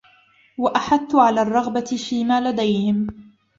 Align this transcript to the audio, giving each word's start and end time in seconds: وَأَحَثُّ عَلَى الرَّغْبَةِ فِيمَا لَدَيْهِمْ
وَأَحَثُّ 0.57 1.15
عَلَى 1.15 1.41
الرَّغْبَةِ 1.41 1.81
فِيمَا 2.09 2.41
لَدَيْهِمْ 2.49 3.07